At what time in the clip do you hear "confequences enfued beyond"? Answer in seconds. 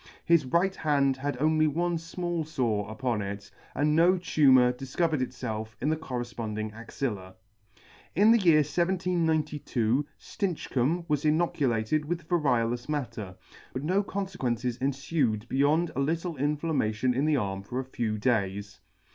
14.01-15.91